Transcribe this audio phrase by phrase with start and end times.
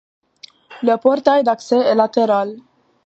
[0.81, 2.57] Le portail d'accès est latéral.